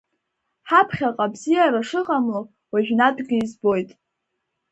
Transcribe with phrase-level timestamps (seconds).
[0.69, 2.39] Ҳаԥхьаҟа абзиара шыҟамло
[2.71, 3.89] уажәнатәгьы избоит.